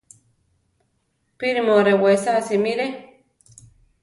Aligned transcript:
¡Píri 1.37 1.61
mu 1.65 1.73
arewesa 1.81 2.33
simire! 2.47 2.85